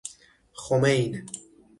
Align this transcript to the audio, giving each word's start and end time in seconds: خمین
خمین 0.59 1.11